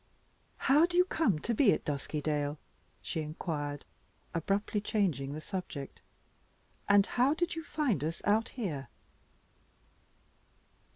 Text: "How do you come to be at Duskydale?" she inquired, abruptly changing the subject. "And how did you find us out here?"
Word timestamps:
"How 0.57 0.87
do 0.87 0.97
you 0.97 1.05
come 1.05 1.37
to 1.37 1.53
be 1.53 1.71
at 1.73 1.85
Duskydale?" 1.85 2.57
she 3.03 3.21
inquired, 3.21 3.85
abruptly 4.33 4.81
changing 4.81 5.33
the 5.33 5.41
subject. 5.41 6.01
"And 6.89 7.05
how 7.05 7.35
did 7.35 7.53
you 7.53 7.63
find 7.63 8.03
us 8.03 8.19
out 8.25 8.49
here?" 8.49 8.87